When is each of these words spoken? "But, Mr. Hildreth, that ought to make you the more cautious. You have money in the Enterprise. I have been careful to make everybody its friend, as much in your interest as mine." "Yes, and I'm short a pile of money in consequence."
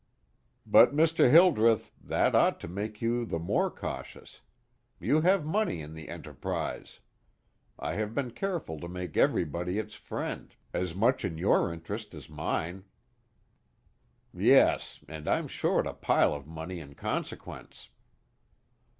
"But, 0.65 0.95
Mr. 0.95 1.29
Hildreth, 1.29 1.91
that 2.03 2.33
ought 2.33 2.59
to 2.61 2.67
make 2.67 3.03
you 3.03 3.23
the 3.23 3.37
more 3.37 3.69
cautious. 3.69 4.41
You 4.99 5.21
have 5.21 5.45
money 5.45 5.79
in 5.79 5.93
the 5.93 6.09
Enterprise. 6.09 7.01
I 7.77 7.93
have 7.93 8.15
been 8.15 8.31
careful 8.31 8.79
to 8.79 8.87
make 8.87 9.15
everybody 9.15 9.77
its 9.77 9.93
friend, 9.93 10.55
as 10.73 10.95
much 10.95 11.23
in 11.23 11.37
your 11.37 11.71
interest 11.71 12.15
as 12.15 12.31
mine." 12.31 12.85
"Yes, 14.33 15.03
and 15.07 15.27
I'm 15.29 15.47
short 15.47 15.85
a 15.85 15.93
pile 15.93 16.33
of 16.33 16.47
money 16.47 16.79
in 16.79 16.95
consequence." 16.95 17.89